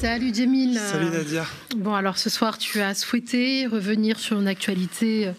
Salut 0.00 0.32
Jamil. 0.34 0.78
Salut 0.78 1.10
Nadia. 1.10 1.44
Bon, 1.76 1.92
alors 1.92 2.16
ce 2.16 2.30
soir, 2.30 2.56
tu 2.56 2.80
as 2.80 2.94
souhaité 2.94 3.66
revenir 3.66 4.18
sur 4.18 4.40
une 4.40 4.48
actualité 4.48 5.26
euh, 5.26 5.32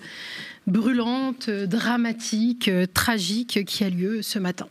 brûlante, 0.67 1.49
euh, 1.49 1.65
dramatique, 1.65 2.67
euh, 2.67 2.85
tragique 2.85 3.65
qui 3.65 3.83
a 3.83 3.89
lieu 3.89 4.21
ce 4.21 4.37
matin. 4.37 4.67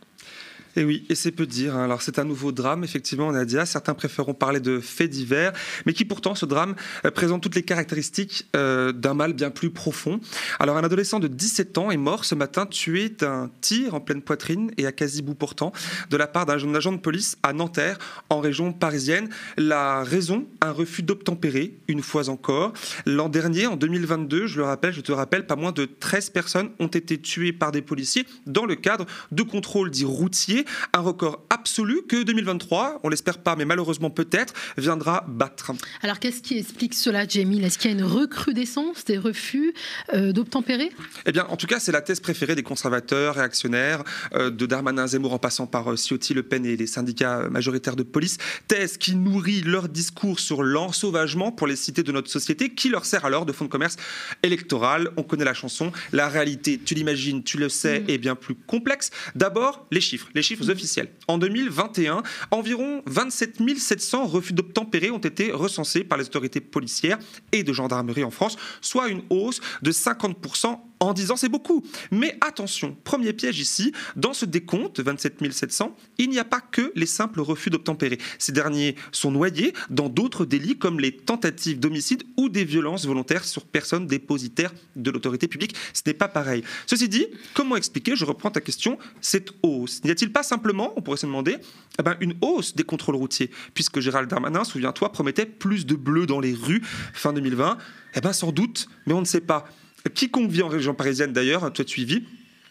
Et 0.81 0.85
oui, 0.85 1.05
et 1.11 1.15
c'est 1.15 1.31
peu 1.31 1.45
dire. 1.45 1.77
Hein. 1.77 1.85
Alors 1.85 2.01
c'est 2.01 2.19
un 2.19 2.25
nouveau 2.25 2.53
drame, 2.53 2.85
effectivement, 2.85 3.31
Nadia. 3.31 3.67
Certains 3.67 3.93
préféreront 3.93 4.33
parler 4.33 4.61
de 4.61 4.81
faits 4.81 5.11
divers, 5.11 5.53
mais 5.85 5.93
qui 5.93 6.07
pourtant, 6.07 6.35
ce 6.35 6.47
drame 6.47 6.75
euh, 7.05 7.11
présente 7.11 7.43
toutes 7.43 7.55
les 7.55 7.63
caractéristiques 7.63 8.49
euh, 8.57 8.91
d'un 8.91 9.13
mal 9.13 9.35
bien 9.35 9.51
plus 9.51 9.69
profond. 9.69 10.21
Alors 10.59 10.79
un 10.79 10.83
adolescent 10.83 11.21
de 11.21 11.29
17 11.29 11.77
ans 11.77 11.91
est 11.91 11.99
mort 11.99 12.25
ce 12.25 12.35
matin, 12.35 12.65
tué 12.65 13.11
d'un 13.11 13.51
tir 13.61 13.93
en 13.93 14.01
pleine 14.01 14.23
poitrine 14.23 14.71
et 14.79 14.87
à 14.87 14.93
quasi 14.93 15.21
bout 15.21 15.35
portant, 15.35 15.75
de 16.09 16.17
la 16.17 16.27
part 16.27 16.47
d'un 16.47 16.75
agent 16.75 16.93
de 16.93 16.97
police 16.97 17.37
à 17.43 17.53
Nanterre, 17.53 17.99
en 18.31 18.41
région 18.41 18.73
parisienne. 18.73 19.29
La 19.59 20.03
raison, 20.03 20.47
un 20.63 20.73
refus 20.73 21.03
d'obtempérer, 21.03 21.75
une 21.89 22.01
fois 22.01 22.31
encore. 22.31 22.73
L'an 23.05 23.29
dernier, 23.29 23.67
en 23.67 23.77
2022, 23.77 24.47
je 24.47 24.57
le 24.57 24.65
rappelle, 24.65 24.95
je 24.95 25.03
te 25.03 25.13
rappelle, 25.13 25.47
pas 25.47 25.57
moins 25.57 25.73
de 25.73 25.85
13 25.85 26.31
personnes 26.31 26.71
ont 26.79 26.87
été 26.87 27.21
tuées 27.21 27.53
par 27.53 27.71
des 27.71 27.83
policiers 27.83 28.25
dans 28.47 28.65
le 28.65 28.77
cadre 28.77 29.05
de 29.31 29.43
contrôles 29.43 29.91
dits 29.91 30.07
routiers 30.07 30.65
un 30.93 31.01
record 31.01 31.45
absolu 31.51 32.03
que 32.09 32.23
2023, 32.23 33.01
on 33.03 33.09
l'espère 33.09 33.39
pas, 33.39 33.57
mais 33.57 33.65
malheureusement 33.65 34.11
peut-être, 34.11 34.55
viendra 34.77 35.25
battre. 35.29 35.73
Alors 36.03 36.19
qu'est-ce 36.19 36.43
qui 36.43 36.59
explique 36.59 36.95
cela, 36.95 37.27
Jamie? 37.27 37.63
Est-ce 37.63 37.79
qu'il 37.79 37.91
y 37.91 37.95
a 37.95 37.97
une 37.97 38.05
recrudescence 38.05 39.05
des 39.05 39.19
refus 39.19 39.75
euh, 40.13 40.33
d'obtempérer? 40.33 40.91
Eh 41.27 41.33
bien, 41.33 41.47
en 41.49 41.57
tout 41.57 41.67
cas, 41.67 41.81
c'est 41.81 41.93
la 41.93 42.01
thèse 42.01 42.21
préférée 42.21 42.55
des 42.55 42.63
conservateurs, 42.63 43.37
réactionnaires, 43.37 44.03
euh, 44.35 44.51
de 44.51 44.67
Darmanin, 44.67 45.07
Zemmour, 45.07 45.33
en 45.33 45.39
passant 45.39 45.67
par 45.67 45.93
euh, 45.93 45.97
Ciotti, 45.97 46.35
Le 46.35 46.43
Pen 46.43 46.65
et 46.67 46.77
les 46.77 46.87
syndicats 46.87 47.49
majoritaires 47.51 47.97
de 47.97 48.03
police. 48.03 48.39
Thèse 48.69 48.97
qui 48.97 49.15
nourrit 49.15 49.63
leur 49.63 49.89
discours 49.89 50.41
sur 50.41 50.63
l'ensauvagement 50.63 51.53
pour 51.53 51.67
les 51.67 51.77
cités 51.77 52.03
de 52.03 52.13
notre 52.13 52.31
société, 52.31 52.75
qui 52.75 52.89
leur 52.89 53.05
sert 53.05 53.25
alors 53.25 53.47
de 53.47 53.53
fonds 53.53 53.65
de 53.65 53.71
commerce 53.71 53.97
électoral. 54.43 55.11
On 55.17 55.23
connaît 55.23 55.45
la 55.45 55.55
chanson. 55.55 55.93
La 56.13 56.29
réalité, 56.29 56.81
tu 56.85 56.95
l'imagines, 56.95 57.43
tu 57.43 57.59
le 57.59 57.69
sais, 57.69 58.01
mm. 58.01 58.11
est 58.11 58.19
bien 58.19 58.35
plus 58.35 58.55
complexe. 58.55 59.11
D'abord, 59.35 59.87
les 59.91 60.01
chiffres. 60.01 60.29
Les 60.35 60.43
chiffres 60.43 60.50
officiels. 60.69 61.11
En 61.29 61.39
2021, 61.39 62.23
environ 62.51 63.03
27 63.07 63.79
700 63.79 64.27
refus 64.27 64.53
d'obtempérer 64.53 65.11
ont 65.11 65.19
été 65.19 65.53
recensés 65.53 66.05
par 66.05 66.19
les 66.19 66.27
autorités 66.27 66.61
policières 66.61 67.19
et 67.53 67.63
de 67.63 67.73
gendarmerie 67.73 68.25
en 68.25 68.31
France, 68.31 68.57
soit 68.81 69.09
une 69.09 69.23
hausse 69.31 69.61
de 69.83 69.93
50% 69.93 70.79
en 71.01 71.15
disant 71.15 71.37
c'est 71.37 71.49
beaucoup. 71.49 71.85
Mais 72.11 72.37
attention, 72.41 72.97
premier 73.05 73.33
piège 73.33 73.59
ici, 73.59 73.93
dans 74.17 74.35
ce 74.35 74.45
décompte 74.45 75.01
27 75.01 75.53
700, 75.53 75.97
il 76.19 76.29
n'y 76.29 76.39
a 76.39 76.45
pas 76.45 76.61
que 76.61 76.93
les 76.95 77.07
simples 77.07 77.41
refus 77.41 77.71
d'obtempérer. 77.71 78.19
Ces 78.39 78.53
derniers 78.53 78.95
sont 79.11 79.31
noyés 79.31 79.73
dans 79.89 80.09
d'autres 80.09 80.45
délits 80.45 80.77
comme 80.79 81.01
les 81.01 81.17
tentatives 81.17 81.81
d'homicide 81.81 82.23
ou 82.37 82.49
des 82.49 82.65
violences 82.65 83.07
volontaires 83.07 83.45
sur 83.45 83.65
personnes 83.65 84.07
dépositaires 84.07 84.73
de 84.97 85.11
l'autorité 85.11 85.49
publique. 85.49 85.75
Ce 85.95 86.03
n'est 86.07 86.15
pas 86.15 86.29
pareil. 86.29 86.63
Ceci 86.87 87.09
dit, 87.09 87.27
comment 87.55 87.77
expliquer, 87.77 88.15
je 88.15 88.25
reprends 88.25 88.51
ta 88.51 88.61
question, 88.61 88.99
cette 89.21 89.51
hausse? 89.63 90.05
N'y 90.05 90.11
a-t-il 90.11 90.33
pas 90.33 90.43
simplement, 90.43 90.93
on 90.97 91.03
pourrait 91.03 91.17
se 91.17 91.27
demander, 91.27 91.57
eh 91.99 92.03
ben, 92.03 92.17
une 92.21 92.35
hausse 92.43 92.75
des 92.75 92.85
contrôles 92.85 93.17
routiers? 93.17 93.51
Puisque 93.73 94.01
Gérald 94.01 94.29
Darmanin, 94.29 94.65
souviens-toi, 94.65 95.13
promettait 95.13 95.47
plus 95.47 95.87
de 95.87 95.95
bleus 95.95 96.27
dans 96.27 96.41
les 96.41 96.53
rues 96.53 96.83
fin 97.15 97.33
2020. 97.33 97.79
Eh 98.15 98.21
bien 98.21 98.33
sans 98.33 98.53
doute, 98.53 98.89
mais 99.07 99.15
on 99.15 99.21
ne 99.21 99.27
sait 99.27 99.41
pas. 99.41 99.69
Quiconque 100.15 100.51
vit 100.51 100.63
en 100.63 100.69
région 100.69 100.95
parisienne 100.95 101.33
d'ailleurs, 101.33 101.73
toi 101.73 101.85
vis, 101.85 102.23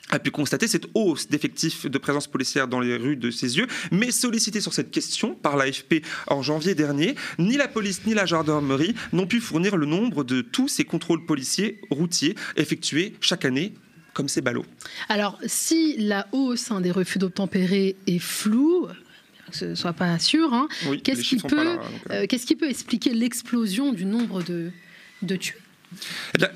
a 0.09 0.19
pu 0.19 0.31
constater 0.31 0.67
cette 0.67 0.87
hausse 0.93 1.27
d'effectifs 1.27 1.85
de 1.85 1.97
présence 1.97 2.27
policière 2.27 2.67
dans 2.67 2.79
les 2.79 2.95
rues 2.95 3.15
de 3.15 3.29
ses 3.29 3.57
yeux, 3.57 3.67
mais 3.91 4.11
sollicité 4.11 4.59
sur 4.59 4.73
cette 4.73 4.91
question 4.91 5.35
par 5.35 5.55
l'AFP 5.55 6.03
en 6.27 6.41
janvier 6.41 6.75
dernier, 6.75 7.15
ni 7.37 7.57
la 7.57 7.67
police 7.67 8.01
ni 8.05 8.13
la 8.13 8.25
gendarmerie 8.25 8.95
n'ont 9.13 9.27
pu 9.27 9.39
fournir 9.39 9.77
le 9.77 9.85
nombre 9.85 10.23
de 10.23 10.41
tous 10.41 10.67
ces 10.67 10.83
contrôles 10.83 11.25
policiers 11.25 11.79
routiers 11.91 12.35
effectués 12.57 13.13
chaque 13.21 13.45
année 13.45 13.73
comme 14.13 14.27
ces 14.27 14.41
ballots. 14.41 14.65
Alors, 15.07 15.37
si 15.45 15.95
la 15.97 16.27
hausse 16.31 16.71
hein, 16.71 16.81
des 16.81 16.91
refus 16.91 17.19
d'obtempérer 17.19 17.95
est 18.07 18.19
floue, 18.19 18.87
que 19.51 19.57
ce 19.57 19.65
ne 19.65 19.75
soit 19.75 19.93
pas 19.93 20.17
sûr, 20.19 20.53
hein, 20.53 20.67
qu'est-ce 21.03 21.21
qui, 21.21 21.37
peut, 21.37 21.77
euh, 22.09 22.25
qu'est-ce 22.27 22.45
qui 22.45 22.55
peut 22.55 22.69
expliquer 22.69 23.13
l'explosion 23.13 23.93
du 23.93 24.05
nombre 24.05 24.43
de, 24.43 24.71
de 25.21 25.35
tués? 25.35 25.57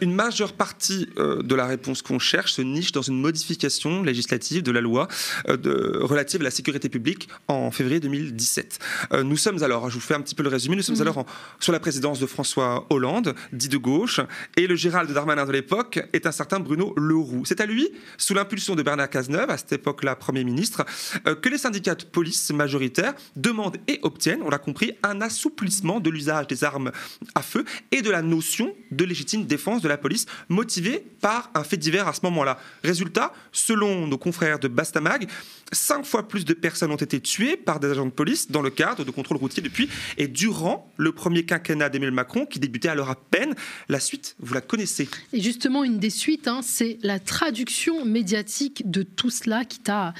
Une 0.01 0.13
majeure 0.13 0.53
partie 0.53 1.09
euh, 1.17 1.41
de 1.41 1.55
la 1.55 1.65
réponse 1.65 2.01
qu'on 2.01 2.19
cherche 2.19 2.53
se 2.53 2.61
niche 2.61 2.91
dans 2.91 3.01
une 3.01 3.19
modification 3.19 4.03
législative 4.03 4.63
de 4.63 4.71
la 4.71 4.81
loi 4.81 5.07
euh, 5.49 5.99
relative 6.01 6.41
à 6.41 6.43
la 6.45 6.51
sécurité 6.51 6.89
publique 6.89 7.27
en 7.47 7.71
février 7.71 7.99
2017. 7.99 8.79
Euh, 9.13 9.23
nous 9.23 9.37
sommes 9.37 9.63
alors, 9.63 9.89
je 9.89 9.95
vous 9.95 10.01
fais 10.01 10.13
un 10.13 10.21
petit 10.21 10.35
peu 10.35 10.43
le 10.43 10.49
résumé, 10.49 10.75
nous 10.75 10.83
sommes 10.83 10.95
mhm. 10.95 11.01
alors 11.01 11.25
sur 11.59 11.71
la 11.71 11.79
présidence 11.79 12.19
de 12.19 12.25
François 12.25 12.85
Hollande, 12.89 13.35
dit 13.51 13.69
de 13.69 13.77
gauche, 13.77 14.19
et 14.57 14.67
le 14.67 14.75
Gérald 14.75 15.11
Darmanin 15.11 15.45
de 15.45 15.51
l'époque 15.51 15.99
est 16.13 16.27
un 16.27 16.31
certain 16.31 16.59
Bruno 16.59 16.93
Leroux. 16.97 17.43
C'est 17.45 17.61
à 17.61 17.65
lui, 17.65 17.89
sous 18.17 18.33
l'impulsion 18.33 18.75
de 18.75 18.83
Bernard 18.83 19.09
Cazeneuve, 19.09 19.49
à 19.49 19.57
cette 19.57 19.73
époque-là 19.73 20.15
Premier 20.15 20.43
ministre, 20.43 20.85
que 21.41 21.49
les 21.49 21.57
syndicats 21.57 21.95
de 21.95 22.03
police 22.03 22.51
majoritaires 22.51 23.13
demandent 23.35 23.77
et 23.87 23.99
obtiennent, 24.03 24.41
on 24.43 24.49
l'a 24.49 24.57
compris, 24.57 24.93
un 25.03 25.21
assouplissement 25.21 25.99
de 25.99 26.09
l'usage 26.09 26.47
des 26.47 26.63
armes 26.63 26.91
à 27.35 27.41
feu 27.41 27.65
et 27.91 28.01
de 28.01 28.09
la 28.09 28.21
notion 28.21 28.73
de 28.91 29.03
législation 29.05 29.22
défense 29.45 29.81
de 29.81 29.87
la 29.87 29.97
police 29.97 30.25
motivée 30.49 31.03
par 31.21 31.51
un 31.55 31.63
fait 31.63 31.77
divers 31.77 32.07
à 32.07 32.13
ce 32.13 32.21
moment-là. 32.23 32.59
Résultat, 32.83 33.33
selon 33.51 34.07
nos 34.07 34.17
confrères 34.17 34.59
de 34.59 34.67
Bastamag, 34.67 35.27
cinq 35.71 36.05
fois 36.05 36.27
plus 36.27 36.45
de 36.45 36.53
personnes 36.53 36.91
ont 36.91 36.95
été 36.97 37.19
tuées 37.19 37.57
par 37.57 37.79
des 37.79 37.89
agents 37.89 38.05
de 38.05 38.11
police 38.11 38.51
dans 38.51 38.61
le 38.61 38.69
cadre 38.69 39.03
de 39.03 39.11
contrôles 39.11 39.37
routiers 39.37 39.63
depuis 39.63 39.89
et 40.17 40.27
durant 40.27 40.91
le 40.97 41.11
premier 41.11 41.45
quinquennat 41.45 41.89
d'Emmanuel 41.89 42.13
Macron 42.13 42.45
qui 42.45 42.59
débutait 42.59 42.89
alors 42.89 43.09
à 43.09 43.15
peine. 43.15 43.55
La 43.89 43.99
suite, 43.99 44.35
vous 44.39 44.53
la 44.53 44.61
connaissez. 44.61 45.09
Et 45.31 45.41
justement, 45.41 45.83
une 45.83 45.99
des 45.99 46.09
suites, 46.09 46.47
hein, 46.47 46.61
c'est 46.63 46.97
la 47.01 47.19
traduction 47.19 48.05
médiatique 48.05 48.89
de 48.89 49.03
tout 49.03 49.29
cela 49.29 49.65
qui 49.65 49.79
t'a 49.79 50.13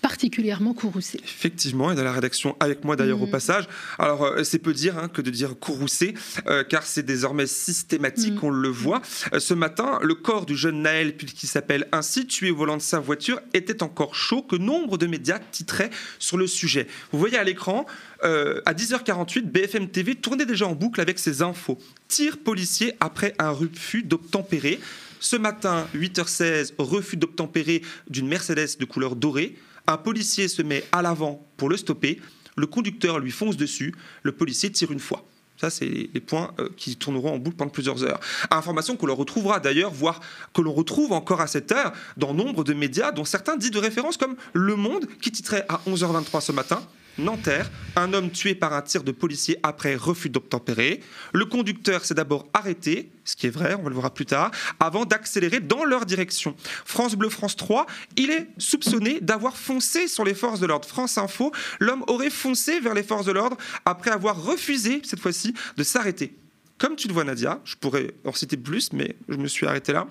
particulièrement 0.00 0.74
courroucé. 0.74 1.20
Effectivement, 1.24 1.90
et 1.90 1.94
dans 1.94 2.04
la 2.04 2.12
rédaction 2.12 2.56
avec 2.60 2.84
moi 2.84 2.96
d'ailleurs 2.96 3.20
au 3.20 3.26
mm. 3.26 3.30
passage. 3.30 3.64
Alors 3.98 4.24
euh, 4.24 4.44
c'est 4.44 4.58
peu 4.58 4.72
dire 4.72 4.98
hein, 4.98 5.08
que 5.08 5.22
de 5.22 5.30
dire 5.30 5.58
courroucé, 5.58 6.14
euh, 6.46 6.64
car 6.64 6.84
c'est 6.84 7.02
désormais 7.02 7.46
systématique, 7.46 8.34
mm. 8.34 8.46
on 8.46 8.50
le 8.50 8.68
voit. 8.68 9.02
Euh, 9.32 9.40
ce 9.40 9.54
matin, 9.54 9.98
le 10.02 10.14
corps 10.14 10.46
du 10.46 10.56
jeune 10.56 10.82
Naël, 10.82 11.16
qui 11.16 11.46
s'appelle 11.46 11.88
ainsi, 11.92 12.26
tué 12.26 12.50
au 12.50 12.56
volant 12.56 12.76
de 12.76 12.82
sa 12.82 13.00
voiture, 13.00 13.40
était 13.54 13.82
encore 13.82 14.14
chaud 14.14 14.42
que 14.42 14.56
nombre 14.56 14.98
de 14.98 15.06
médias 15.06 15.38
titraient 15.38 15.90
sur 16.18 16.36
le 16.36 16.46
sujet. 16.46 16.86
Vous 17.12 17.18
voyez 17.18 17.38
à 17.38 17.44
l'écran, 17.44 17.86
à 18.22 18.74
10h48, 18.74 19.42
BFM 19.42 19.88
TV 19.88 20.14
tournait 20.14 20.46
déjà 20.46 20.66
en 20.66 20.74
boucle 20.74 21.00
avec 21.00 21.18
ses 21.18 21.42
infos. 21.42 21.78
Tir 22.08 22.38
policier 22.38 22.94
après 23.00 23.34
un 23.38 23.50
refus 23.50 24.02
d'obtempérer. 24.02 24.80
Ce 25.20 25.36
matin, 25.36 25.86
8h16, 25.94 26.74
refus 26.78 27.16
d'obtempérer 27.16 27.82
d'une 28.08 28.28
Mercedes 28.28 28.78
de 28.78 28.84
couleur 28.84 29.16
dorée. 29.16 29.56
Un 29.88 29.96
policier 29.96 30.48
se 30.48 30.60
met 30.60 30.84
à 30.92 31.00
l'avant 31.00 31.48
pour 31.56 31.70
le 31.70 31.78
stopper. 31.78 32.20
Le 32.56 32.66
conducteur 32.66 33.18
lui 33.18 33.30
fonce 33.30 33.56
dessus. 33.56 33.94
Le 34.22 34.32
policier 34.32 34.70
tire 34.70 34.92
une 34.92 35.00
fois. 35.00 35.24
Ça, 35.56 35.70
c'est 35.70 36.10
les 36.12 36.20
points 36.20 36.52
euh, 36.60 36.68
qui 36.76 36.94
tourneront 36.96 37.32
en 37.32 37.38
boucle 37.38 37.56
pendant 37.56 37.70
plusieurs 37.70 38.04
heures. 38.04 38.20
Information 38.50 38.96
que 38.96 39.06
l'on 39.06 39.14
retrouvera 39.14 39.60
d'ailleurs, 39.60 39.90
voire 39.90 40.20
que 40.52 40.60
l'on 40.60 40.74
retrouve 40.74 41.12
encore 41.12 41.40
à 41.40 41.46
cette 41.46 41.72
heure 41.72 41.92
dans 42.18 42.34
nombre 42.34 42.64
de 42.64 42.74
médias, 42.74 43.12
dont 43.12 43.24
certains 43.24 43.56
dits 43.56 43.70
de 43.70 43.78
référence 43.78 44.18
comme 44.18 44.36
Le 44.52 44.76
Monde, 44.76 45.06
qui 45.22 45.32
titrait 45.32 45.64
à 45.70 45.80
11h23 45.88 46.42
ce 46.42 46.52
matin 46.52 46.82
Nanterre, 47.18 47.70
un 47.96 48.12
homme 48.12 48.30
tué 48.30 48.54
par 48.54 48.72
un 48.72 48.82
tir 48.82 49.02
de 49.02 49.10
policier 49.10 49.58
après 49.64 49.96
refus 49.96 50.30
d'obtempérer. 50.30 51.00
Le 51.32 51.44
conducteur 51.46 52.04
s'est 52.04 52.14
d'abord 52.14 52.46
arrêté, 52.54 53.10
ce 53.24 53.34
qui 53.34 53.48
est 53.48 53.50
vrai, 53.50 53.74
on 53.74 53.88
le 53.88 53.94
voir 53.94 54.12
plus 54.12 54.26
tard, 54.26 54.52
avant 54.78 55.04
d'accélérer 55.04 55.58
dans 55.58 55.84
leur 55.84 56.06
direction. 56.06 56.54
France 56.84 57.16
Bleu, 57.16 57.28
France 57.28 57.56
3, 57.56 57.86
il 58.16 58.30
est 58.30 58.46
soupçonné 58.58 59.20
d'avoir 59.20 59.56
foncé 59.56 60.06
sur 60.06 60.24
les 60.24 60.34
forces 60.34 60.60
de 60.60 60.66
l'ordre. 60.66 60.86
France 60.86 61.18
Info, 61.18 61.52
l'homme 61.80 62.04
aurait 62.06 62.30
foncé 62.30 62.78
vers 62.78 62.94
les 62.94 63.02
forces 63.02 63.26
de 63.26 63.32
l'ordre 63.32 63.56
après 63.84 64.10
avoir 64.10 64.40
refusé, 64.40 65.02
cette 65.04 65.20
fois-ci, 65.20 65.54
de 65.76 65.82
s'arrêter. 65.82 66.34
Comme 66.78 66.94
tu 66.94 67.08
le 67.08 67.14
vois, 67.14 67.24
Nadia, 67.24 67.60
je 67.64 67.74
pourrais 67.74 68.14
en 68.24 68.32
citer 68.32 68.56
plus, 68.56 68.92
mais 68.92 69.16
je 69.28 69.36
me 69.36 69.48
suis 69.48 69.66
arrêté 69.66 69.92
là 69.92 70.06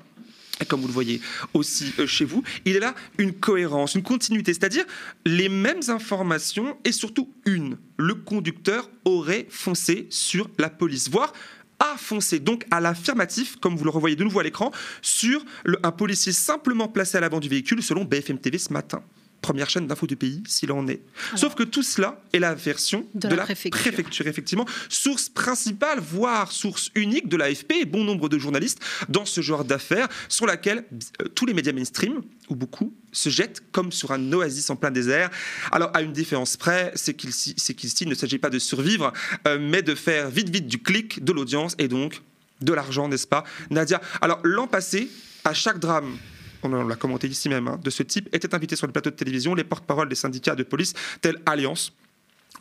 comme 0.65 0.81
vous 0.81 0.88
le 0.88 0.94
voyez 0.94 1.21
aussi 1.54 1.94
euh, 2.00 2.07
chez 2.07 2.25
vous, 2.25 2.44
il 2.65 2.75
est 2.75 2.80
là 2.80 2.95
une 3.18 3.33
cohérence, 3.33 3.95
une 3.95 4.04
continuité, 4.04 4.54
c'est-à-dire 4.54 4.86
les 5.25 5.50
mêmes 5.50 5.81
informations 5.88 6.77
et 6.83 6.92
surtout 6.92 7.30
une. 7.45 7.77
Le 7.98 8.15
conducteur 8.15 8.89
aurait 9.06 9.48
foncé 9.50 10.07
sur 10.09 10.50
la 10.57 10.69
police, 10.69 11.09
voire 11.09 11.33
a 11.80 11.95
foncé 11.98 12.39
donc 12.39 12.65
à 12.71 12.80
l'affirmatif, 12.80 13.57
comme 13.57 13.75
vous 13.75 13.83
le 13.83 13.92
revoyez 13.92 14.15
de 14.15 14.24
nouveau 14.24 14.39
à 14.39 14.44
l'écran, 14.44 14.71
sur 15.01 15.45
un 15.83 15.92
policier 15.92 16.31
simplement 16.31 16.88
placé 16.88 17.18
à 17.18 17.21
l'avant 17.21 17.39
du 17.39 17.50
véhicule 17.50 17.83
selon 17.83 18.04
BFM 18.04 18.39
TV 18.39 18.57
ce 18.57 18.74
matin. 18.74 19.04
Première 19.41 19.69
chaîne 19.69 19.87
d'info 19.87 20.07
du 20.07 20.15
pays, 20.15 20.43
s'il 20.47 20.71
en 20.71 20.87
est. 20.87 21.01
Sauf 21.35 21.55
que 21.55 21.63
tout 21.63 21.83
cela 21.83 22.21
est 22.33 22.39
la 22.39 22.53
version 22.53 23.05
de, 23.13 23.27
la, 23.29 23.45
préfecture. 23.45 24.27
effectivement, 24.27 24.65
source 24.89 25.29
principale, 25.29 25.99
voire 25.99 26.51
source 26.51 26.91
unique 26.95 27.29
de 27.29 27.37
l'AFP 27.37 27.73
et 27.81 27.85
bon 27.85 28.03
nombre 28.03 28.29
de 28.29 28.37
journalistes 28.37 28.79
dans 29.09 29.25
ce 29.25 29.41
genre 29.41 29.63
d'affaires, 29.63 30.07
sur 30.27 30.45
laquelle 30.45 30.85
euh, 31.21 31.27
tous 31.29 31.45
les 31.45 31.53
médias 31.53 31.73
mainstream, 31.73 32.21
ou 32.49 32.55
beaucoup, 32.55 32.93
se 33.11 33.29
jettent 33.29 33.63
comme 33.71 33.91
sur 33.91 34.11
un 34.11 34.33
oasis 34.33 34.69
en 34.69 34.75
plein 34.75 34.91
désert. 34.91 35.29
Alors, 35.71 35.91
à 35.93 36.01
une 36.01 36.13
différence 36.13 36.57
près, 36.57 36.91
c'est 36.95 37.13
qu'ici, 37.13 37.55
il 38.01 38.09
ne 38.09 38.15
s'agit 38.15 38.39
pas 38.39 38.49
de 38.49 38.59
survivre, 38.59 39.13
euh, 39.47 39.57
mais 39.59 39.81
de 39.81 39.95
faire 39.95 40.29
vite, 40.29 40.49
vite 40.49 40.67
du 40.67 40.81
clic, 40.81 41.23
de 41.23 41.31
l'audience 41.31 41.75
et 41.77 41.87
donc 41.87 42.21
de 42.61 42.73
l'argent, 42.73 43.07
n'est-ce 43.07 43.27
pas, 43.27 43.43
Nadia? 43.69 44.01
Alors, 44.21 44.39
l'an 44.43 44.67
passé, 44.67 45.09
à 45.43 45.53
chaque 45.53 45.79
drame 45.79 46.17
on 46.63 46.88
l'a 46.88 46.95
commenté 46.95 47.27
ici 47.27 47.50
même, 47.50 47.68
hein, 47.68 47.80
de 47.83 47.89
ce 47.89 48.04
type, 48.04 48.30
étaient 48.33 48.54
invités 48.54 48.75
sur 48.75 48.88
le 48.88 48.94
plateau 48.94 49.09
de 49.09 49.15
télévision 49.15 49.56
les 49.56 49.63
porte-paroles 49.63 50.09
des 50.09 50.15
syndicats 50.15 50.56
de 50.56 50.63
police 50.63 50.94
tels 51.21 51.39
Alliance 51.45 51.94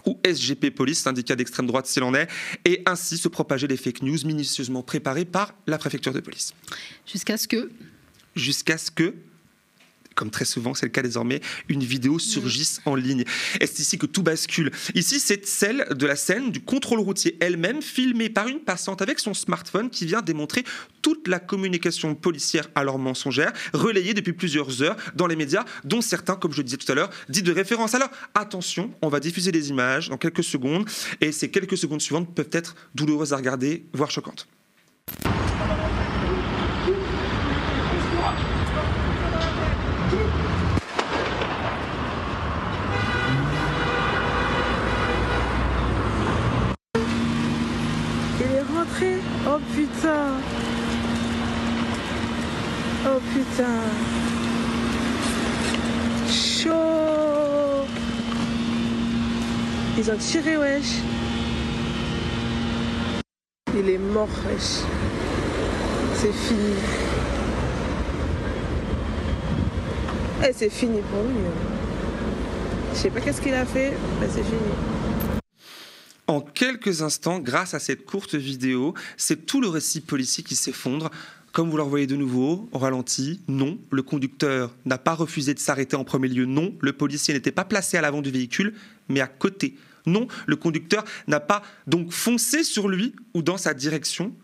ou 0.05 0.21
SGP 0.25 0.71
Police, 0.75 1.01
syndicat 1.01 1.37
d'extrême 1.37 1.67
droite 1.67 1.87
s'il 1.87 2.03
en 2.03 2.15
est, 2.15 2.29
et 2.65 2.83
ainsi 2.87 3.17
se 3.17 3.29
propager 3.29 3.67
des 3.67 3.77
fake 3.77 4.03
news 4.03 4.19
minutieusement 4.25 4.83
préparées 4.83 5.25
par 5.25 5.55
la 5.67 5.79
préfecture 5.79 6.13
de 6.13 6.21
police. 6.21 6.53
Jusqu'à 7.07 7.37
ce 7.39 7.49
que 7.49 7.71
Jusqu'à 8.35 8.77
ce 8.77 8.91
que 8.91 9.15
comme 10.17 10.31
très 10.31 10.45
souvent 10.45 10.75
c'est 10.75 10.87
le 10.87 10.91
cas 10.91 11.03
désormais, 11.03 11.41
une 11.69 11.85
vidéo 11.85 12.19
surgisse 12.19 12.81
en 12.85 12.97
ligne. 12.97 13.25
Et 13.61 13.67
c'est 13.67 13.79
ici 13.79 13.99
que 13.99 14.07
tout 14.07 14.23
bascule? 14.23 14.73
Ici, 14.95 15.21
c'est 15.21 15.47
celle 15.47 15.87
de 15.91 16.07
la 16.07 16.17
scène 16.17 16.51
du 16.51 16.61
contrôle 16.61 17.01
routier 17.01 17.37
elle-même, 17.41 17.83
filmée 17.83 18.29
par 18.29 18.49
une 18.49 18.61
passante 18.61 19.03
avec 19.03 19.19
son 19.19 19.35
smartphone 19.35 19.91
qui 19.91 20.07
vient 20.07 20.23
démontrer 20.23 20.65
toute 21.03 21.29
la 21.29 21.39
communication 21.39 22.15
policière 22.15 22.69
alors 22.75 22.99
mensongère, 22.99 23.53
relayée 23.73 24.15
depuis 24.15 24.33
plusieurs 24.33 24.83
heures 24.83 24.97
dans 25.15 25.27
les 25.27 25.37
médias, 25.37 25.65
dont 25.85 26.01
certains, 26.01 26.35
comme 26.35 26.53
je 26.53 26.59
le 26.59 26.65
disais 26.65 26.79
tout 26.79 26.91
à 26.91 26.95
l'heure, 26.95 27.11
disent 27.29 27.45
de 27.45 27.53
référence. 27.53 27.95
Alors 27.95 28.11
attention, 28.35 28.91
on 29.03 29.09
va 29.09 29.21
diffuser 29.21 29.53
des 29.53 29.69
images 29.69 30.09
dans 30.09 30.19
quelques 30.19 30.45
secondes, 30.45 30.89
et 31.21 31.31
ces 31.31 31.51
quelques 31.51 31.77
secondes 31.77 32.01
suivantes 32.01 32.35
peuvent 32.35 32.51
être 32.53 32.75
douloureuses 32.95 33.33
à 33.33 33.37
regarder, 33.37 33.85
voire 33.93 34.11
choquantes. 34.11 34.49
Oh 49.57 49.61
putain 49.75 50.33
Oh 53.07 53.21
putain 53.33 53.81
Chaud 56.29 57.87
Ils 59.97 60.11
ont 60.11 60.17
tiré 60.19 60.59
wesh 60.59 61.01
Il 63.75 63.89
est 63.89 63.97
mort 63.97 64.29
wesh 64.47 64.83
C'est 66.17 66.35
fini 66.35 66.75
eh, 70.47 70.53
c'est 70.55 70.69
fini 70.69 71.01
pour 71.01 71.23
lui. 71.23 71.31
Hein. 71.47 71.77
Je 72.93 72.99
sais 72.99 73.11
pas 73.11 73.21
qu'est-ce 73.21 73.41
qu'il 73.41 73.55
a 73.55 73.65
fait, 73.65 73.95
mais 74.21 74.29
c'est 74.31 74.45
fini. 74.45 75.06
En 76.29 76.41
quelques 76.41 77.03
instants, 77.03 77.39
grâce 77.39 77.75
à 77.75 77.79
cette 77.79 78.05
courte 78.05 78.35
vidéo, 78.35 78.95
c'est 79.17 79.47
tout 79.47 79.61
le 79.61 79.69
récit 79.69 80.01
policier 80.01 80.43
qui 80.43 80.57
s'effondre. 80.57 81.11
Comme 81.53 81.71
vous 81.71 81.77
le 81.77 81.85
voyez 81.85 82.09
de 82.09 82.17
nouveau, 82.17 82.69
au 82.73 82.79
ralenti, 82.79 83.41
non, 83.47 83.79
le 83.93 84.03
conducteur 84.03 84.75
n'a 84.85 84.99
pas 84.99 85.15
refusé 85.15 85.55
de 85.55 85.61
s'arrêter 85.61 85.95
en 85.95 86.03
premier 86.03 86.29
lieu, 86.29 86.45
non, 86.45 86.75
le 86.81 86.93
policier 86.93 87.33
n'était 87.33 87.53
pas 87.53 87.65
placé 87.65 87.97
à 87.97 88.01
l'avant 88.01 88.23
du 88.23 88.31
véhicule, 88.31 88.75
mais 89.09 89.21
à 89.21 89.29
côté. 89.29 89.77
Non, 90.05 90.27
le 90.47 90.57
conducteur 90.57 91.05
n'a 91.29 91.41
pas 91.41 91.63
donc 91.87 92.11
foncé 92.11 92.65
sur 92.65 92.89
lui 92.89 93.15
ou 93.33 93.43
dans 93.43 93.57
sa 93.57 93.73
direction. 93.73 94.35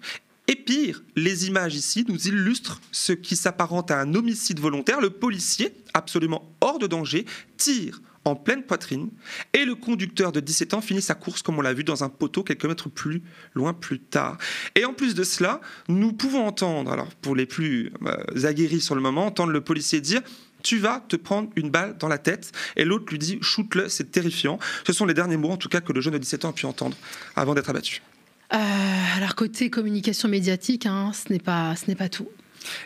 Et 0.47 0.57
pire, 0.57 1.03
les 1.17 1.47
images 1.47 1.75
ici 1.75 2.05
nous 2.09 2.29
illustrent 2.29 2.81
ce 2.93 3.13
qui 3.13 3.37
s'apparente 3.37 3.91
à 3.91 4.01
un 4.01 4.15
homicide 4.15 4.61
volontaire. 4.61 5.01
Le 5.01 5.11
policier, 5.11 5.75
absolument 5.95 6.53
hors 6.61 6.79
de 6.79 6.87
danger, 6.87 7.27
tire 7.57 8.01
en 8.25 8.37
pleine 8.37 8.63
poitrine, 8.63 9.11
et 9.53 9.65
le 9.65 9.75
conducteur 9.75 10.33
de 10.33 10.41
17 10.41 10.75
ans 10.75 10.81
finit 10.81 11.03
sa 11.03 11.15
course, 11.15 11.43
comme 11.43 11.59
on 11.59 11.63
l'a 11.63 11.73
vu, 11.73 11.85
dans 11.85 12.05
un 12.05 12.09
poteau 12.09 12.43
quelques 12.43 12.65
mètres 12.65 12.89
plus 12.89 13.23
loin 13.55 13.73
plus 13.73 13.99
tard. 13.99 14.39
Et 14.75 14.85
en 14.85 14.95
plus 14.95 15.15
de 15.15 15.25
cela, 15.25 15.61
nous 15.89 16.13
pouvons 16.13 16.47
entendre, 16.47 16.93
alors 16.93 17.09
pour 17.17 17.35
les 17.35 17.47
plus 17.47 17.93
euh, 18.05 18.47
aguerris 18.47 18.81
sur 18.81 18.95
le 18.95 19.01
moment, 19.01 19.27
entendre 19.27 19.53
le 19.53 19.61
policier 19.61 20.01
dire 20.01 20.23
tu 20.63 20.79
vas 20.79 21.05
te 21.09 21.17
prendre 21.17 21.51
une 21.57 21.71
balle 21.71 21.97
dans 21.99 22.09
la 22.09 22.19
tête. 22.19 22.53
Et 22.77 22.85
l'autre 22.85 23.07
lui 23.11 23.19
dit, 23.19 23.39
shoot-le, 23.41 23.89
c'est 23.89 24.13
terrifiant. 24.13 24.61
Ce 24.87 24.93
sont 24.93 25.07
les 25.07 25.15
derniers 25.15 25.37
mots, 25.37 25.51
en 25.51 25.57
tout 25.57 25.69
cas, 25.69 25.81
que 25.81 25.93
le 25.93 26.01
jeune 26.01 26.13
de 26.13 26.19
17 26.19 26.45
ans 26.45 26.51
a 26.51 26.53
pu 26.53 26.67
entendre 26.67 26.97
avant 27.37 27.55
d'être 27.55 27.69
abattu. 27.69 28.01
Euh, 28.55 28.57
alors, 29.17 29.35
côté 29.35 29.71
communication 29.71 30.29
médiatique, 30.29 30.87
hein, 30.87 31.13
ce 31.13 31.33
n'est 31.33 31.39
pas, 31.39 31.75
ce 31.75 31.87
n'est 31.89 31.97
pas 31.97 32.09
tout. 32.09 32.29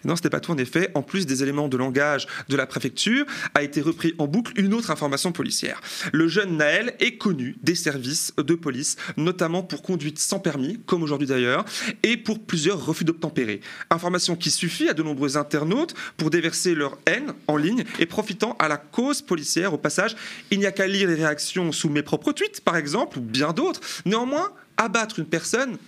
Non, 0.05 0.17
ce 0.17 0.21
n'était 0.21 0.31
pas 0.31 0.41
tout 0.41 0.53
en 0.53 0.59
effet. 0.59 0.91
En 0.95 1.03
plus 1.03 1.27
des 1.27 1.43
éléments 1.43 1.69
de 1.69 1.77
langage 1.77 2.27
de 2.49 2.57
la 2.57 2.67
préfecture, 2.67 3.27
a 3.55 3.63
été 3.63 3.81
repris 3.81 4.15
en 4.19 4.27
boucle 4.27 4.53
une 4.57 4.75
autre 4.75 4.91
information 4.91 5.33
policière. 5.33 5.81
Le 6.13 6.29
jeune 6.29 6.57
Naël 6.57 6.95
est 7.01 7.17
connu 7.17 7.57
des 7.63 7.75
services 7.75 8.33
de 8.37 8.55
police, 8.55 8.97
notamment 9.17 9.63
pour 9.63 9.83
conduite 9.83 10.19
sans 10.19 10.39
permis, 10.39 10.79
comme 10.87 11.03
aujourd'hui 11.03 11.29
d'ailleurs, 11.29 11.65
et 12.03 12.17
pour 12.17 12.41
plusieurs 12.41 12.85
refus 12.85 13.05
d'obtempérer. 13.05 13.61
Information 13.91 14.37
qui 14.37 14.51
suffit 14.51 14.89
à 14.89 14.95
de 14.95 15.03
nombreux 15.03 15.37
internautes 15.37 15.95
pour 16.17 16.31
déverser 16.31 16.75
leur 16.75 16.99
haine 17.07 17.33
en 17.47 17.57
ligne 17.57 17.85
et 17.99 18.07
profitant 18.07 18.57
à 18.59 18.69
la 18.69 18.77
cause 18.77 19.23
policière. 19.23 19.73
Au 19.73 19.79
passage, 19.79 20.17
il 20.51 20.59
n'y 20.59 20.67
a 20.67 20.73
qu'à 20.73 20.87
lire 20.87 21.09
les 21.09 21.15
réactions 21.15 21.73
sous 21.73 21.89
mes 21.89 22.03
propres 22.03 22.33
tweets, 22.33 22.61
par 22.61 22.77
exemple, 22.77 23.19
ou 23.19 23.23
bien 23.23 23.53
d'autres. 23.53 23.81
Néanmoins, 24.05 24.53
abattre 24.77 25.19
une 25.19 25.27
personne 25.27 25.79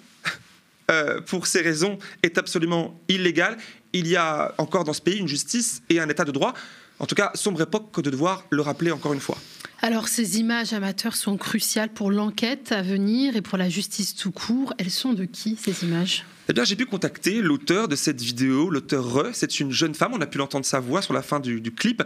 euh, 0.90 1.20
pour 1.20 1.46
ces 1.46 1.60
raisons, 1.60 1.98
est 2.22 2.38
absolument 2.38 3.00
illégal. 3.08 3.56
Il 3.92 4.06
y 4.06 4.16
a 4.16 4.54
encore 4.58 4.84
dans 4.84 4.92
ce 4.92 5.02
pays 5.02 5.18
une 5.18 5.28
justice 5.28 5.82
et 5.88 6.00
un 6.00 6.08
état 6.08 6.24
de 6.24 6.32
droit. 6.32 6.54
En 6.98 7.06
tout 7.06 7.14
cas, 7.14 7.30
sombre 7.34 7.62
époque 7.62 7.92
que 7.92 8.00
de 8.00 8.10
devoir 8.10 8.44
le 8.50 8.62
rappeler 8.62 8.90
encore 8.90 9.12
une 9.12 9.20
fois. 9.20 9.38
Alors, 9.80 10.08
ces 10.08 10.40
images 10.40 10.72
amateurs 10.72 11.14
sont 11.14 11.36
cruciales 11.36 11.90
pour 11.90 12.10
l'enquête 12.10 12.72
à 12.72 12.82
venir 12.82 13.36
et 13.36 13.42
pour 13.42 13.58
la 13.58 13.68
justice 13.68 14.16
tout 14.16 14.32
court. 14.32 14.74
Elles 14.78 14.90
sont 14.90 15.12
de 15.12 15.24
qui, 15.24 15.56
ces 15.56 15.84
images? 15.84 16.24
Eh 16.50 16.54
bien, 16.54 16.64
j'ai 16.64 16.74
pu 16.74 16.86
contacter 16.86 17.42
l'auteur 17.42 17.86
de 17.86 17.94
cette 17.94 18.20
vidéo, 18.20 18.70
l'auteur 18.70 19.04
Re. 19.04 19.26
C'est 19.34 19.60
une 19.60 19.70
jeune 19.70 19.94
femme, 19.94 20.12
on 20.14 20.20
a 20.20 20.26
pu 20.26 20.38
l'entendre 20.38 20.64
sa 20.64 20.80
voix 20.80 21.00
sur 21.00 21.12
la 21.12 21.22
fin 21.22 21.38
du, 21.38 21.60
clip, 21.70 22.02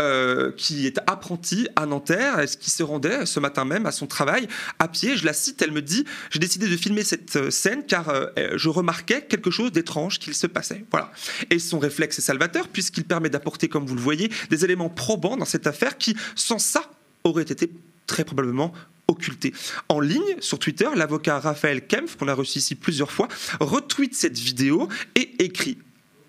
euh, 0.00 0.52
qui 0.56 0.86
est 0.86 0.98
apprentie 1.08 1.66
à 1.74 1.86
Nanterre, 1.86 2.44
qui 2.60 2.70
se 2.70 2.82
rendait 2.84 3.26
ce 3.26 3.40
matin 3.40 3.64
même 3.64 3.86
à 3.86 3.92
son 3.92 4.06
travail 4.06 4.46
à 4.78 4.86
pied. 4.86 5.16
Je 5.16 5.24
la 5.24 5.32
cite, 5.32 5.62
elle 5.62 5.72
me 5.72 5.82
dit 5.82 6.04
J'ai 6.30 6.38
décidé 6.38 6.68
de 6.68 6.76
filmer 6.76 7.02
cette 7.02 7.36
euh, 7.36 7.50
scène 7.50 7.84
car 7.86 8.10
euh, 8.10 8.26
je 8.54 8.68
remarquais 8.68 9.22
quelque 9.22 9.50
chose 9.50 9.72
d'étrange 9.72 10.18
qu'il 10.20 10.34
se 10.34 10.46
passait. 10.46 10.84
Voilà. 10.92 11.10
Et 11.50 11.58
son 11.58 11.78
réflexe 11.78 12.18
est 12.18 12.22
salvateur, 12.22 12.68
puisqu'il 12.68 13.04
permet 13.04 13.30
d'apporter, 13.30 13.68
comme 13.68 13.86
vous 13.86 13.96
le 13.96 14.00
voyez, 14.00 14.30
des 14.50 14.64
éléments 14.64 14.90
probants 14.90 15.38
dans 15.38 15.44
cette 15.46 15.66
affaire 15.66 15.96
qui, 15.96 16.14
sans 16.34 16.58
ça, 16.58 16.82
auraient 17.26 17.42
été 17.42 17.70
très 18.06 18.24
probablement 18.24 18.72
occulté. 19.08 19.52
En 19.88 20.00
ligne, 20.00 20.36
sur 20.40 20.58
Twitter, 20.58 20.88
l'avocat 20.94 21.38
Raphaël 21.38 21.86
Kempf, 21.86 22.16
qu'on 22.16 22.28
a 22.28 22.34
reçu 22.34 22.58
ici 22.58 22.74
plusieurs 22.74 23.12
fois, 23.12 23.28
retweet 23.60 24.14
cette 24.14 24.38
vidéo 24.38 24.88
et 25.14 25.44
écrit 25.44 25.78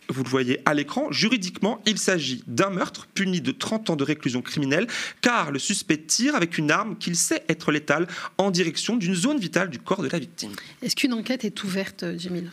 vous 0.10 0.24
le 0.24 0.30
voyez 0.30 0.60
à 0.66 0.74
l'écran, 0.74 1.12
juridiquement, 1.12 1.82
il 1.86 1.98
s'agit 1.98 2.44
d'un 2.48 2.70
meurtre 2.70 3.08
puni 3.14 3.42
de 3.42 3.52
30 3.52 3.90
ans 3.90 3.96
de 3.96 4.04
réclusion 4.04 4.42
criminelle, 4.42 4.88
car 5.22 5.52
le 5.52 5.60
suspect 5.60 5.98
tire 5.98 6.36
avec 6.36 6.58
une 6.58 6.72
arme 6.72 6.98
qu'il 6.98 7.16
sait 7.16 7.44
être 7.50 7.72
létale 7.72 8.08
en 8.38 8.52
direction 8.52 8.96
d'une 8.96 9.16
zone 9.16 9.40
vitale 9.40 9.70
du 9.70 9.80
corps 9.80 10.02
de 10.02 10.10
la 10.10 10.20
victime. 10.20 10.52
Est-ce 10.82 10.96
qu'une 10.96 11.14
enquête 11.14 11.46
est 11.46 11.64
ouverte, 11.64 12.06
Jemil 12.18 12.50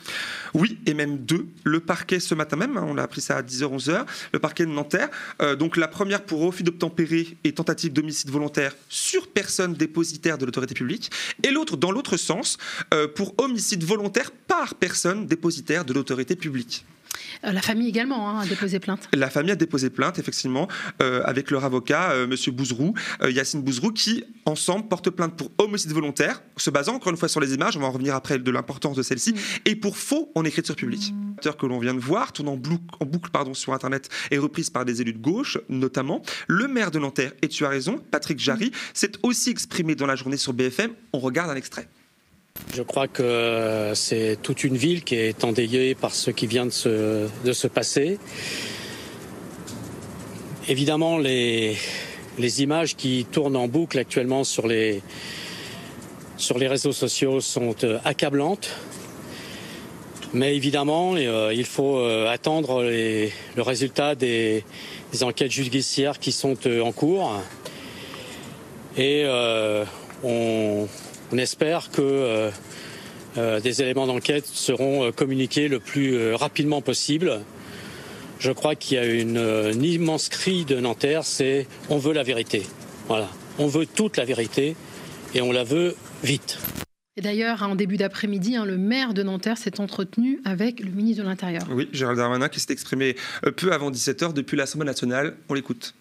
Oui, 0.55 0.79
et 0.87 0.95
même 0.95 1.19
deux. 1.19 1.47
Le 1.65 1.81
parquet 1.81 2.21
ce 2.21 2.35
matin 2.35 2.57
même, 2.57 2.77
hein, 2.77 2.85
on 2.87 2.99
a 2.99 3.03
appris 3.03 3.21
ça 3.21 3.37
à 3.37 3.43
10h-11h, 3.43 4.05
le 4.33 4.39
parquet 4.39 4.67
de 4.67 4.71
Nanterre. 4.71 5.09
Euh, 5.41 5.57
donc 5.57 5.77
la 5.77 5.89
première 5.89 6.23
pour 6.23 6.41
refus 6.41 6.63
d'obtempérer 6.63 7.37
et 7.45 7.53
tentative 7.53 7.93
d'homicide 7.93 8.31
volontaire 8.31 8.75
sur 8.89 9.29
personne 9.29 9.75
dépositaire 9.75 10.39
de 10.39 10.47
l'autorité 10.47 10.75
publique, 10.75 11.11
et 11.43 11.51
l'autre 11.51 11.77
dans 11.77 11.91
l'autre 11.91 12.17
sens, 12.17 12.59
euh, 12.93 13.09
pour 13.09 13.35
homicide 13.39 13.85
volontaire 13.85 14.31
par 14.31 14.75
personne 14.75 15.27
dépositaire 15.27 15.85
de 15.85 15.93
l'autorité 15.93 16.37
publique. 16.37 16.85
Euh, 17.45 17.53
la 17.53 17.63
famille 17.63 17.89
également 17.89 18.29
hein, 18.29 18.41
a 18.41 18.47
déposé 18.47 18.79
plainte. 18.79 19.09
La 19.13 19.31
famille 19.31 19.53
a 19.53 19.57
déposé 19.57 19.91
plainte, 19.91 20.19
effectivement, 20.19 20.69
euh, 21.03 21.23
avec 21.25 21.51
leur 21.51 21.65
avocat, 21.65 22.11
M. 22.13 22.21
Euh, 22.21 22.27
Monsieur 22.27 22.53
Bouzrou, 22.53 22.95
Yacine 23.23 23.63
Bouzrou, 23.63 23.93
qui, 23.93 24.25
ensemble, 24.45 24.89
porte 24.89 25.11
plainte 25.11 25.37
pour 25.37 25.51
homicide 25.59 25.93
volontaire, 25.93 26.43
se 26.57 26.71
basant 26.71 26.95
encore 26.95 27.13
une 27.13 27.17
fois 27.17 27.29
sur 27.29 27.41
les 27.41 27.55
images, 27.55 27.77
on 27.77 27.81
va 27.81 27.87
en 27.87 27.93
revenir 27.93 28.15
après 28.15 28.39
de 28.39 28.51
l'importance 28.51 28.97
de 28.97 29.03
celle-ci, 29.03 29.33
mm. 29.33 29.37
et 29.67 29.77
pour 29.77 29.97
faux 29.97 30.33
en 30.35 30.45
écriture 30.45 30.75
publique. 30.75 31.13
Mm. 31.13 31.53
que 31.53 31.67
l'on 31.67 31.79
vient 31.79 31.95
de 31.95 32.01
voir, 32.01 32.33
tourne 32.33 32.49
en 32.49 32.57
boucle, 32.57 32.85
en 32.99 33.07
boucle 33.07 33.31
pardon, 33.31 33.55
sur 33.55 33.73
Internet, 33.73 34.09
et 34.31 34.39
reprise 34.39 34.71
par 34.71 34.85
des 34.85 35.01
élus 35.01 35.13
de 35.13 35.19
gauche, 35.19 35.59
notamment. 35.69 36.23
Le 36.49 36.67
maire 36.67 36.91
de 36.91 36.99
Nanterre, 36.99 37.33
et 37.43 37.49
tu 37.49 37.65
as 37.65 37.69
raison, 37.69 38.03
Patrick 38.11 38.39
Jarry, 38.39 38.69
mm. 38.69 38.73
s'est 38.95 39.13
aussi 39.23 39.51
exprimé 39.51 39.95
dans 39.95 40.07
la 40.07 40.17
journée 40.17 40.37
sur 40.37 40.53
BFM. 40.53 40.91
On 41.13 41.21
regarde 41.21 41.51
un 41.51 41.57
extrait. 41.57 41.89
Je 42.77 42.83
crois 42.83 43.07
que 43.07 43.93
c'est 43.95 44.37
toute 44.43 44.65
une 44.65 44.77
ville 44.77 45.05
qui 45.05 45.15
est 45.15 45.45
endeuillée 45.45 45.95
par 45.95 46.13
ce 46.13 46.33
qui 46.33 46.49
vient 46.49 46.67
de 46.67 46.71
se, 46.71 47.29
de 47.45 47.53
se 47.53 47.69
passer. 47.69 48.19
Évidemment, 50.69 51.19
les, 51.19 51.77
les 52.37 52.63
images 52.63 52.97
qui 52.97 53.27
tournent 53.31 53.55
en 53.55 53.69
boucle 53.69 53.97
actuellement 53.97 54.43
sur 54.43 54.67
les, 54.67 55.03
sur 56.37 56.59
les 56.59 56.67
réseaux 56.67 56.93
sociaux 56.93 57.41
sont 57.41 57.77
euh, 57.85 57.99
accablantes. 58.05 58.71
Mais 60.33 60.57
évidemment, 60.57 61.15
euh, 61.15 61.53
il 61.55 61.67
faut 61.67 61.99
euh, 61.99 62.29
attendre 62.29 62.83
le 62.83 63.63
résultat 63.63 64.17
des, 64.17 64.65
enquêtes 65.23 65.53
judiciaires 65.53 66.19
qui 66.19 66.33
sont 66.33 66.57
en 66.67 66.91
cours. 66.91 67.41
Et 68.97 69.25
on, 70.25 70.89
espère 71.39 71.91
que 71.91 72.51
des 73.37 73.83
éléments 73.83 74.07
d'enquête 74.07 74.47
seront 74.47 75.11
communiqués 75.13 75.69
le 75.69 75.81
plus 75.81 76.35
rapidement 76.35 76.83
possible. 76.83 77.41
Je 78.39 78.53
crois 78.53 78.75
qu'il 78.75 78.97
y 78.97 79.01
a 79.01 79.07
une, 79.07 79.39
une 79.39 79.85
immense 79.85 80.29
cri 80.29 80.65
de 80.65 80.79
Nanterre, 80.79 81.25
c'est 81.25 81.67
on 81.89 81.99
veut 81.99 82.13
la 82.13 82.23
vérité. 82.23 82.63
Voilà, 83.09 83.29
on 83.59 83.67
veut 83.67 83.87
toute 83.87 84.17
la 84.17 84.25
vérité 84.25 84.77
et 85.35 85.41
on 85.41 85.53
la 85.53 85.65
veut 85.65 85.95
vite. 86.23 86.59
Et 87.17 87.21
d'ailleurs, 87.21 87.63
en 87.63 87.77
début 87.77 87.97
d'après-midi, 87.97 88.57
hein, 88.57 88.65
le 88.65 88.77
maire 88.77 89.15
de 89.15 89.23
Nanterre 89.23 89.57
s'est 89.57 89.79
entretenu 89.79 90.41
avec 90.45 90.81
le 90.81 90.91
ministre 90.91 91.23
de 91.23 91.29
l'Intérieur. 91.29 91.63
Oui, 91.71 91.89
Gérald 91.93 92.19
Darmanin 92.19 92.49
qui 92.49 92.59
s'est 92.59 92.73
exprimé 92.73 93.15
euh, 93.47 93.53
peu 93.53 93.73
avant 93.73 93.91
17h 93.91 94.33
depuis 94.33 94.57
l'Assemblée 94.57 94.87
nationale. 94.87 95.37
On 95.49 95.55
l'écoute. 95.55 95.95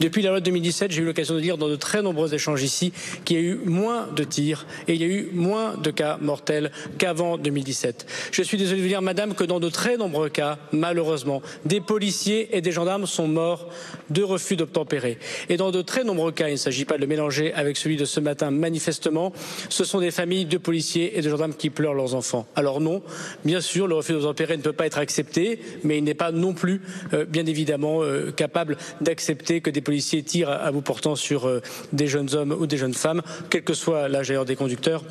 Depuis 0.00 0.22
la 0.22 0.30
loi 0.30 0.40
de 0.40 0.44
2017, 0.46 0.90
j'ai 0.90 1.02
eu 1.02 1.04
l'occasion 1.04 1.36
de 1.36 1.40
dire 1.40 1.56
dans 1.56 1.68
de 1.68 1.76
très 1.76 2.02
nombreux 2.02 2.34
échanges 2.34 2.62
ici 2.62 2.92
qu'il 3.24 3.36
y 3.36 3.40
a 3.40 3.42
eu 3.42 3.60
moins 3.64 4.08
de 4.14 4.24
tirs 4.24 4.66
et 4.88 4.94
il 4.94 5.00
y 5.00 5.04
a 5.04 5.06
eu 5.06 5.28
moins 5.32 5.76
de 5.76 5.90
cas 5.92 6.18
mortels 6.20 6.72
qu'avant 6.98 7.38
2017. 7.38 8.06
Je 8.32 8.42
suis 8.42 8.58
désolé 8.58 8.78
de 8.78 8.82
vous 8.82 8.88
dire, 8.88 9.02
madame, 9.02 9.34
que 9.34 9.44
dans 9.44 9.60
de 9.60 9.68
très 9.68 9.96
nombreux 9.96 10.28
cas, 10.30 10.58
malheureusement, 10.72 11.42
des 11.64 11.80
policiers 11.80 12.56
et 12.56 12.60
des 12.60 12.72
gendarmes 12.72 13.06
sont 13.06 13.28
morts 13.28 13.70
de 14.10 14.22
refus 14.22 14.56
d'obtempérer. 14.56 15.18
Et 15.48 15.56
dans 15.56 15.70
de 15.70 15.80
très 15.80 16.02
nombreux 16.02 16.32
cas, 16.32 16.48
il 16.48 16.52
ne 16.52 16.56
s'agit 16.56 16.84
pas 16.84 16.96
de 16.96 17.02
le 17.02 17.06
mélanger 17.06 17.52
avec 17.54 17.76
celui 17.76 17.96
de 17.96 18.04
ce 18.04 18.18
matin, 18.18 18.50
manifestement, 18.50 19.32
ce 19.68 19.84
sont 19.84 20.00
des 20.00 20.10
familles 20.10 20.46
de 20.46 20.58
policiers 20.58 21.16
et 21.16 21.22
de 21.22 21.30
gendarmes 21.30 21.54
qui 21.54 21.70
pleurent 21.70 21.94
leurs 21.94 22.16
enfants. 22.16 22.46
Alors 22.56 22.80
non, 22.80 23.00
bien 23.44 23.60
sûr, 23.60 23.86
le 23.86 23.94
refus 23.94 24.12
d'obtempérer 24.12 24.56
ne 24.56 24.62
peut 24.62 24.72
pas 24.72 24.86
être 24.86 24.98
accepté, 24.98 25.60
mais 25.84 25.98
il 25.98 26.04
n'est 26.04 26.14
pas 26.14 26.32
non 26.32 26.52
plus, 26.52 26.82
euh, 27.12 27.24
bien 27.24 27.46
évidemment, 27.46 28.02
euh, 28.02 28.32
capable 28.32 28.76
d'accepter 29.00 29.60
que 29.60 29.70
des 29.70 29.83
policiers 29.84 30.22
tirent 30.22 30.50
à 30.50 30.72
bout 30.72 30.82
portant 30.82 31.14
sur 31.14 31.46
euh, 31.46 31.60
des 31.92 32.08
jeunes 32.08 32.34
hommes 32.34 32.52
ou 32.52 32.66
des 32.66 32.76
jeunes 32.76 32.94
femmes, 32.94 33.22
quel 33.50 33.62
que 33.62 33.74
soit 33.74 34.08
l'âge 34.08 34.32
des 34.46 34.56
conducteurs. 34.56 35.04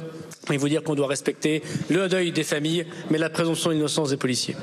Et 0.51 0.57
vous 0.57 0.67
dire 0.67 0.83
qu'on 0.83 0.95
doit 0.95 1.07
respecter 1.07 1.63
le 1.89 2.09
deuil 2.09 2.31
des 2.31 2.43
familles, 2.43 2.85
mais 3.09 3.17
la 3.17 3.29
présomption 3.29 3.71
d'innocence 3.71 4.09
des 4.09 4.17
policiers. 4.17 4.55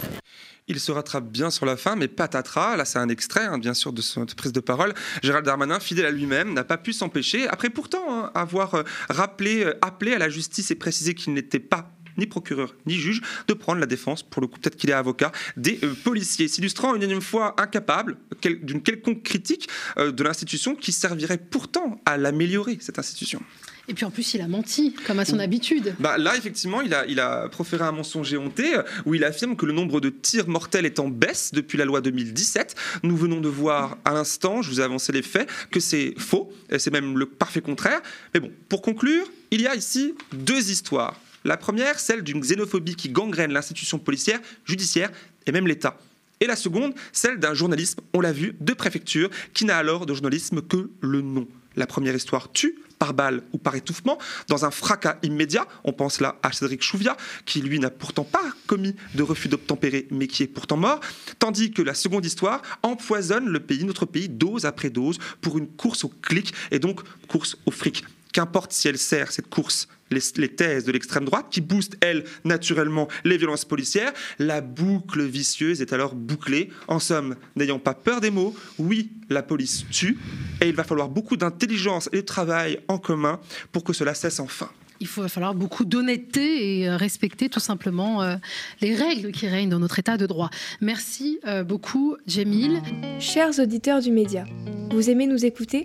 Il 0.68 0.78
se 0.78 0.92
rattrape 0.92 1.24
bien 1.24 1.50
sur 1.50 1.66
la 1.66 1.76
fin, 1.76 1.96
mais 1.96 2.06
patatras, 2.06 2.76
là 2.76 2.84
c'est 2.84 2.98
un 2.98 3.08
extrait 3.08 3.44
hein, 3.44 3.58
bien 3.58 3.74
sûr 3.74 3.92
de 3.92 4.00
cette 4.02 4.34
prise 4.34 4.52
de 4.52 4.60
parole. 4.60 4.94
Gérald 5.22 5.44
Darmanin, 5.44 5.80
fidèle 5.80 6.06
à 6.06 6.10
lui-même, 6.10 6.52
n'a 6.52 6.62
pas 6.62 6.76
pu 6.76 6.92
s'empêcher, 6.92 7.48
après 7.48 7.70
pourtant 7.70 8.04
hein, 8.08 8.30
avoir 8.34 8.74
euh, 8.74 8.82
rappelé, 9.08 9.64
euh, 9.64 9.78
appelé 9.82 10.12
à 10.12 10.18
la 10.18 10.28
justice 10.28 10.70
et 10.70 10.76
précisé 10.76 11.14
qu'il 11.14 11.32
n'était 11.32 11.58
pas 11.58 11.90
ni 12.16 12.26
procureur, 12.26 12.74
ni 12.86 12.94
juge, 12.94 13.20
de 13.48 13.54
prendre 13.54 13.80
la 13.80 13.86
défense, 13.86 14.22
pour 14.22 14.42
le 14.42 14.48
coup 14.48 14.58
peut-être 14.58 14.76
qu'il 14.76 14.90
est 14.90 14.94
avocat, 14.94 15.32
des 15.56 15.78
euh, 15.82 15.94
policiers, 16.04 16.48
s'illustrant 16.48 16.94
une 16.94 17.02
énième 17.02 17.20
fois 17.20 17.54
incapable 17.60 18.16
d'une 18.42 18.82
quelconque 18.82 19.22
critique 19.22 19.68
euh, 19.98 20.12
de 20.12 20.22
l'institution 20.22 20.74
qui 20.74 20.92
servirait 20.92 21.38
pourtant 21.38 22.00
à 22.06 22.16
l'améliorer, 22.16 22.78
cette 22.80 22.98
institution. 22.98 23.42
Et 23.88 23.94
puis 23.94 24.04
en 24.04 24.10
plus, 24.10 24.34
il 24.34 24.40
a 24.40 24.46
menti, 24.46 24.94
comme 25.06 25.18
à 25.18 25.24
son 25.24 25.40
habitude. 25.40 25.96
Bah, 25.98 26.16
là, 26.16 26.36
effectivement, 26.36 26.80
il 26.80 26.94
a, 26.94 27.06
il 27.06 27.18
a 27.18 27.48
proféré 27.48 27.84
un 27.84 27.90
mensonge 27.90 28.32
éhonté 28.32 28.76
euh, 28.76 28.82
où 29.04 29.14
il 29.14 29.24
affirme 29.24 29.56
que 29.56 29.66
le 29.66 29.72
nombre 29.72 30.00
de 30.00 30.10
tirs 30.10 30.48
mortels 30.48 30.86
est 30.86 31.00
en 31.00 31.08
baisse 31.08 31.50
depuis 31.52 31.76
la 31.76 31.84
loi 31.84 32.00
2017. 32.00 32.76
Nous 33.02 33.16
venons 33.16 33.40
de 33.40 33.48
voir 33.48 33.98
à 34.04 34.12
l'instant, 34.12 34.62
je 34.62 34.70
vous 34.70 34.80
ai 34.80 34.84
avancé 34.84 35.12
les 35.12 35.22
faits, 35.22 35.48
que 35.72 35.80
c'est 35.80 36.14
faux, 36.18 36.52
c'est 36.78 36.92
même 36.92 37.18
le 37.18 37.26
parfait 37.26 37.60
contraire. 37.60 38.00
Mais 38.32 38.40
bon, 38.40 38.52
pour 38.68 38.80
conclure, 38.80 39.26
il 39.50 39.60
y 39.60 39.66
a 39.66 39.74
ici 39.74 40.14
deux 40.32 40.70
histoires. 40.70 41.16
La 41.44 41.56
première, 41.56 41.98
celle 41.98 42.22
d'une 42.22 42.40
xénophobie 42.40 42.96
qui 42.96 43.08
gangrène 43.08 43.52
l'institution 43.52 43.98
policière, 43.98 44.40
judiciaire 44.64 45.10
et 45.46 45.52
même 45.52 45.66
l'État. 45.66 45.98
Et 46.40 46.46
la 46.46 46.56
seconde, 46.56 46.94
celle 47.12 47.38
d'un 47.38 47.54
journalisme, 47.54 48.00
on 48.14 48.20
l'a 48.20 48.32
vu, 48.32 48.54
de 48.60 48.72
préfecture, 48.72 49.30
qui 49.52 49.64
n'a 49.64 49.76
alors 49.76 50.06
de 50.06 50.14
journalisme 50.14 50.62
que 50.62 50.90
le 51.00 51.20
nom. 51.20 51.46
La 51.76 51.86
première 51.86 52.14
histoire 52.14 52.50
tue, 52.50 52.76
par 53.00 53.14
balle 53.14 53.42
ou 53.52 53.58
par 53.58 53.74
étouffement, 53.74 54.18
dans 54.48 54.64
un 54.64 54.70
fracas 54.70 55.18
immédiat. 55.22 55.66
On 55.84 55.92
pense 55.92 56.20
là 56.20 56.38
à 56.42 56.52
Cédric 56.52 56.82
Chouviat, 56.82 57.16
qui 57.46 57.62
lui 57.62 57.78
n'a 57.78 57.90
pourtant 57.90 58.24
pas 58.24 58.42
commis 58.66 58.94
de 59.14 59.22
refus 59.22 59.48
d'obtempérer, 59.48 60.06
mais 60.10 60.26
qui 60.26 60.42
est 60.42 60.46
pourtant 60.46 60.76
mort. 60.76 61.00
Tandis 61.38 61.72
que 61.72 61.82
la 61.82 61.94
seconde 61.94 62.26
histoire 62.26 62.62
empoisonne 62.82 63.48
le 63.48 63.60
pays, 63.60 63.84
notre 63.84 64.04
pays, 64.04 64.28
dose 64.28 64.66
après 64.66 64.90
dose, 64.90 65.18
pour 65.40 65.56
une 65.58 65.66
course 65.66 66.04
au 66.04 66.08
clic 66.08 66.52
et 66.70 66.78
donc 66.78 67.00
course 67.26 67.56
au 67.64 67.70
fric. 67.70 68.04
Qu'importe 68.32 68.72
si 68.72 68.88
elle 68.88 68.98
sert, 68.98 69.32
cette 69.32 69.48
course, 69.48 69.88
les, 70.10 70.48
thèses 70.48 70.84
de 70.84 70.92
l'extrême 70.92 71.24
droite, 71.24 71.46
qui 71.50 71.60
boostent, 71.60 71.96
elles, 72.00 72.24
naturellement, 72.44 73.08
les 73.24 73.36
violences 73.36 73.64
policières, 73.64 74.12
la 74.38 74.60
boucle 74.60 75.22
vicieuse 75.22 75.80
est 75.80 75.92
alors 75.92 76.14
bouclée. 76.14 76.70
En 76.88 76.98
somme, 76.98 77.36
n'ayant 77.56 77.78
pas 77.78 77.94
peur 77.94 78.20
des 78.20 78.30
mots, 78.30 78.54
oui, 78.78 79.10
la 79.28 79.42
police 79.42 79.86
tue, 79.90 80.18
et 80.60 80.68
il 80.68 80.74
va 80.74 80.84
falloir 80.84 81.08
beaucoup 81.08 81.36
d'intelligence 81.36 82.08
et 82.12 82.16
de 82.16 82.26
travail 82.26 82.80
en 82.88 82.98
commun 82.98 83.40
pour 83.72 83.84
que 83.84 83.92
cela 83.92 84.14
cesse 84.14 84.40
enfin 84.40 84.70
il 85.00 85.08
va 85.08 85.28
falloir 85.28 85.54
beaucoup 85.54 85.84
d'honnêteté 85.84 86.80
et 86.80 86.88
euh, 86.88 86.96
respecter 86.96 87.48
tout 87.48 87.60
simplement 87.60 88.22
euh, 88.22 88.36
les 88.80 88.94
règles 88.94 89.32
qui 89.32 89.48
règnent 89.48 89.70
dans 89.70 89.78
notre 89.78 89.98
état 89.98 90.16
de 90.16 90.26
droit. 90.26 90.50
Merci 90.80 91.40
euh, 91.46 91.64
beaucoup, 91.64 92.16
Jamil. 92.26 92.82
Chers 93.18 93.58
auditeurs 93.58 94.00
du 94.00 94.10
média, 94.10 94.44
vous 94.90 95.10
aimez 95.10 95.26
nous 95.26 95.44
écouter? 95.44 95.84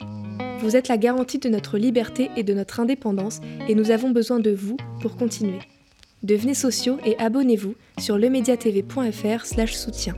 Vous 0.59 0.75
êtes 0.75 0.87
la 0.87 0.97
garantie 0.97 1.39
de 1.39 1.49
notre 1.49 1.77
liberté 1.77 2.29
et 2.35 2.43
de 2.43 2.53
notre 2.53 2.79
indépendance 2.79 3.39
et 3.67 3.75
nous 3.75 3.91
avons 3.91 4.11
besoin 4.11 4.39
de 4.39 4.51
vous 4.51 4.77
pour 5.01 5.17
continuer. 5.17 5.59
Devenez 6.23 6.53
sociaux 6.53 6.97
et 7.05 7.17
abonnez-vous 7.19 7.75
sur 7.99 8.17
lemediatv.fr/soutien. 8.17 10.15